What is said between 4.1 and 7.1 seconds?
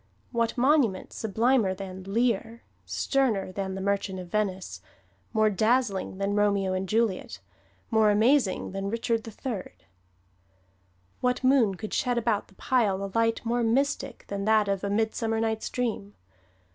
of Venice," more dazzling than "Romeo and